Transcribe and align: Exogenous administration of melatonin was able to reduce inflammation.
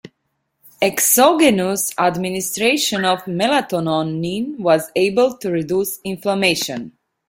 Exogenous 0.81 1.93
administration 1.95 3.05
of 3.05 3.19
melatonin 3.25 4.57
was 4.57 4.89
able 4.95 5.37
to 5.37 5.51
reduce 5.51 5.99
inflammation. 6.03 6.93